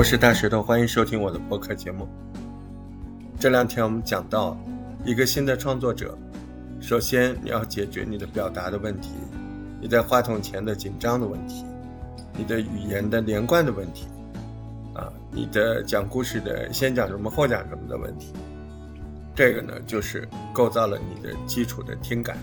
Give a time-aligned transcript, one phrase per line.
[0.00, 2.08] 我是大石头，欢迎收听我的播客节目。
[3.38, 4.56] 这两天我们讲到，
[5.04, 6.16] 一个新的创作者，
[6.80, 9.10] 首先你要解决你的表达的问题，
[9.78, 11.66] 你在话筒前的紧张的问题，
[12.34, 14.06] 你的语言的连贯的问题，
[14.94, 18.32] 啊，你的讲故事的先讲什么后讲什么的问题。
[19.34, 22.38] 这个呢，就是构造了你的基础的听感，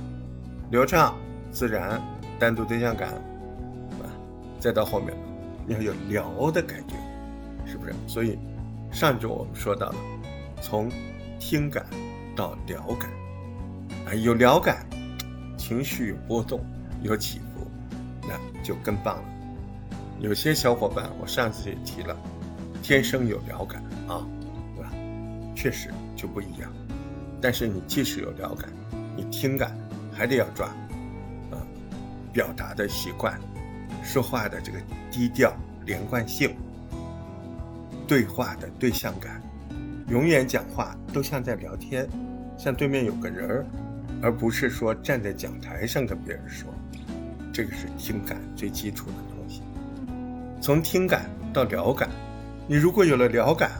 [0.70, 1.16] 流畅、
[1.50, 2.00] 自然、
[2.38, 4.05] 单独对象感，啊，
[4.60, 5.12] 再到后面
[5.66, 6.93] 你要有聊的感觉，
[7.68, 7.94] 是不是？
[8.07, 8.39] 所以
[8.92, 9.96] 上周我们说到了，
[10.62, 10.89] 从
[11.39, 11.86] 听感
[12.36, 13.12] 到聊感，
[14.07, 14.86] 啊，有聊感，
[15.57, 16.60] 情绪有波动，
[17.04, 17.68] 有起伏，
[18.21, 19.24] 那就更棒了。
[20.20, 22.18] 有些小伙伴，我上次也提了，
[22.82, 24.26] 天生有聊感啊，
[24.76, 24.92] 对吧？
[25.56, 26.71] 确实就不一样。
[27.40, 28.68] 但是你即使有聊感，
[29.15, 29.78] 你听感
[30.12, 30.68] 还得要抓，
[31.52, 31.62] 啊，
[32.34, 33.40] 表达的习惯，
[34.04, 34.80] 说话的这个
[35.12, 35.54] 低调
[35.86, 36.56] 连贯性，
[38.08, 39.41] 对话的对象感，
[40.08, 42.08] 永远讲话都像在聊天，
[42.58, 43.66] 像对面有个人儿，
[44.22, 46.73] 而不是说站在讲台上跟别人说，
[47.53, 49.61] 这个是听感最基础的东西。
[50.61, 52.09] 从听感到聊感，
[52.67, 53.72] 你如果有了聊感，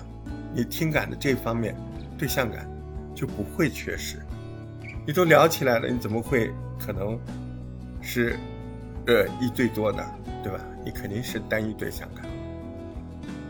[0.53, 1.75] 你听感的这方面
[2.17, 2.67] 对象感。
[3.17, 4.17] 就不会缺失，
[5.03, 7.20] 你都聊起来了，你怎么会可能
[8.00, 8.38] 是
[9.08, 10.03] 呃一对多呢？
[10.44, 10.59] 对吧？
[10.86, 12.23] 你肯定是单一对象感。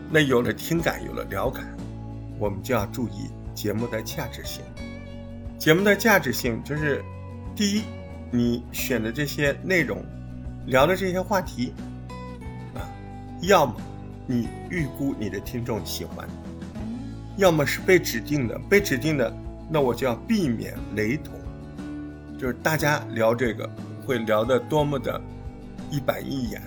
[0.10, 1.66] 那有了听感，有了聊感，
[2.40, 4.64] 我们就要注意节目的价值性。
[5.60, 7.04] 节目的价值性就是，
[7.56, 7.84] 第一，
[8.32, 10.02] 你选的这些内容，
[10.66, 11.74] 聊的这些话题，
[12.74, 12.80] 啊，
[13.42, 13.76] 要么
[14.26, 16.26] 你预估你的听众喜欢，
[17.36, 19.34] 要么是被指定的，被指定的。
[19.70, 21.34] 那我就要避免雷同，
[22.40, 23.70] 就是大家聊这个
[24.06, 25.20] 会聊得多么的
[25.92, 26.62] 一板一眼，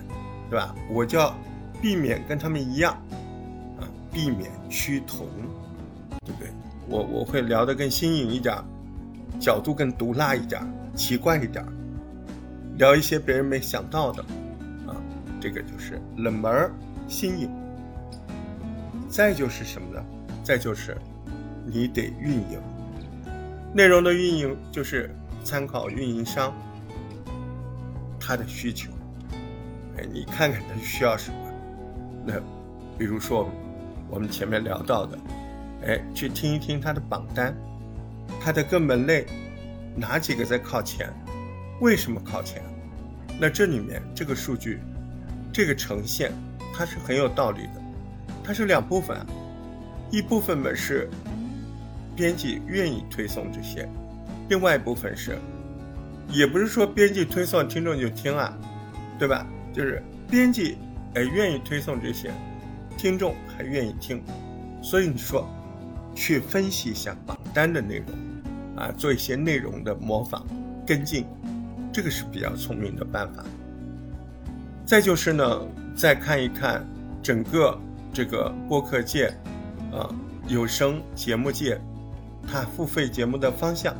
[0.47, 0.75] 对吧？
[0.91, 1.35] 我就要
[1.81, 2.95] 避免跟他们一样，
[4.11, 5.27] 避免趋同，
[6.25, 6.49] 对不对？
[6.87, 8.55] 我我会聊得更新颖一点，
[9.39, 10.61] 角度更毒辣一点，
[10.95, 11.65] 奇怪一点，
[12.77, 14.21] 聊一些别人没想到的，
[14.87, 14.95] 啊，
[15.39, 16.69] 这个就是冷门
[17.07, 17.49] 新颖。
[19.07, 20.03] 再就是什么呢？
[20.43, 20.97] 再就是
[21.65, 22.59] 你得运营。
[23.73, 25.09] 内容的运营就是
[25.43, 26.53] 参考运营商
[28.19, 28.91] 他的需求，
[29.97, 31.37] 哎，你看看他需要什么。
[32.25, 32.33] 那
[32.97, 33.49] 比如说
[34.11, 35.17] 我们前面聊到的，
[35.87, 37.55] 哎，去听一听他的榜单，
[38.39, 39.25] 他的各门类
[39.95, 41.11] 哪几个在靠前，
[41.79, 42.61] 为什么靠前？
[43.39, 44.79] 那这里面这个数据，
[45.51, 46.31] 这个呈现
[46.77, 47.81] 它是很有道理的，
[48.43, 49.25] 它是两部分啊，
[50.11, 51.09] 一部分呢是。
[52.13, 53.87] 编辑愿意推送这些，
[54.49, 55.39] 另外一部分是，
[56.29, 58.55] 也不是说编辑推送听众就听啊，
[59.17, 59.47] 对吧？
[59.73, 60.77] 就是编辑
[61.15, 62.29] 哎愿意推送这些，
[62.97, 64.23] 听众还愿意听，
[64.81, 65.47] 所以你说
[66.13, 68.07] 去分析一下榜单的内容
[68.75, 70.45] 啊，做一些内容的模仿
[70.85, 71.25] 跟进，
[71.91, 73.43] 这个是比较聪明的办法。
[74.85, 75.61] 再就是呢，
[75.95, 76.85] 再看一看
[77.23, 77.79] 整个
[78.13, 79.27] 这个播客界
[79.91, 80.09] 啊，
[80.47, 81.79] 有声节目界。
[82.47, 83.95] 它付费节目的方向，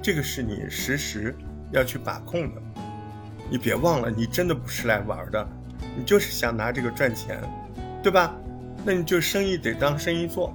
[0.00, 1.34] 这个是你实时
[1.72, 2.62] 要去把控的。
[3.50, 5.46] 你别忘了，你真的不是来玩的，
[5.98, 7.42] 你就是想拿这个赚钱，
[8.04, 8.32] 对吧？
[8.84, 10.54] 那你就生意得当生意做。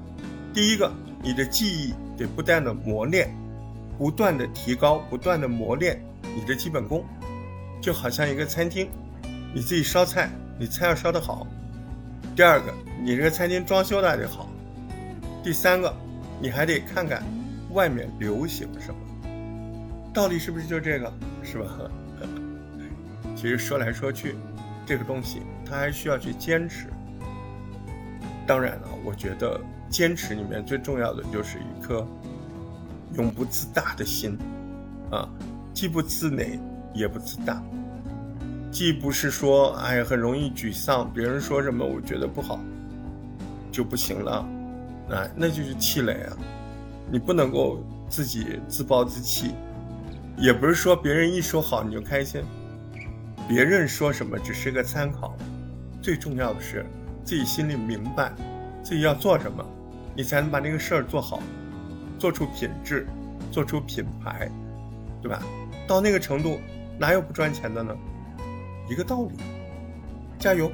[0.53, 0.89] 第一个，
[1.21, 3.35] 你的技艺得不断的磨练，
[3.97, 5.99] 不断的提高，不断的磨练
[6.35, 7.03] 你的基本功。
[7.81, 8.87] 就好像一个餐厅，
[9.53, 10.29] 你自己烧菜，
[10.59, 11.47] 你菜要烧得好。
[12.35, 12.73] 第二个，
[13.03, 14.47] 你这个餐厅装修的还得好。
[15.43, 15.93] 第三个。
[16.41, 17.21] 你还得看看
[17.71, 21.65] 外面流行什么，到底是不是就这个，是吧？
[23.35, 24.35] 其实说来说去，
[24.85, 26.87] 这个东西它还需要去坚持。
[28.49, 29.61] 当然了，我觉得
[29.91, 32.03] 坚持里面最重要的就是一颗
[33.13, 34.35] 永不自大的心
[35.11, 35.29] 啊，
[35.71, 36.59] 既不自馁
[36.91, 37.61] 也不自大，
[38.71, 42.59] 既不是说哎呀很容易沮丧，别人说什么我觉得不好
[43.71, 44.43] 就不行了。
[45.11, 46.35] 啊，那就是气馁啊！
[47.11, 49.51] 你不能够自己自暴自弃，
[50.37, 52.43] 也不是说别人一说好你就开心，
[53.47, 55.37] 别人说什么只是个参考，
[56.01, 56.83] 最重要的是
[57.23, 58.31] 自己心里明白
[58.83, 59.63] 自己要做什么，
[60.15, 61.39] 你才能把这个事儿做好，
[62.17, 63.07] 做出品质，
[63.51, 64.49] 做出品牌，
[65.21, 65.41] 对吧？
[65.87, 66.59] 到那个程度，
[66.97, 67.95] 哪有不赚钱的呢？
[68.89, 69.35] 一个道理，
[70.39, 70.71] 加油！